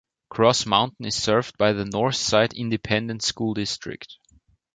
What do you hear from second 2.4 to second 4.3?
Independent School District.